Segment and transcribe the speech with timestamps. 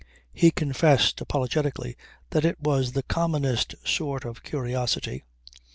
[0.33, 1.95] He confessed apologetically
[2.31, 5.25] that it was the commonest sort of curiosity.